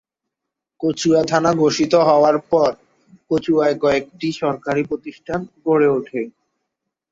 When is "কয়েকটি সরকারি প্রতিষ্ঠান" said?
3.83-5.39